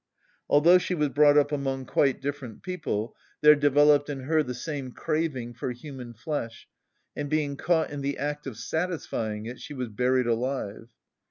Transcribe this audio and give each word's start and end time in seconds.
Although 0.49 0.79
she 0.79 0.95
was 0.95 1.09
brought 1.09 1.37
up 1.37 1.51
among 1.51 1.85
quite 1.85 2.21
different 2.21 2.63
people, 2.63 3.15
there 3.41 3.53
developed 3.53 4.09
in 4.09 4.21
her 4.21 4.41
the 4.41 4.55
same 4.55 4.91
craving 4.93 5.53
for 5.53 5.71
human 5.71 6.15
flesh, 6.15 6.67
and 7.15 7.29
being 7.29 7.55
caught 7.55 7.91
in 7.91 8.01
the 8.01 8.17
act 8.17 8.47
of 8.47 8.57
satisfying 8.57 9.45
it, 9.45 9.59
she 9.61 9.75
was 9.75 9.89
buried 9.89 10.25
alive. 10.25 10.87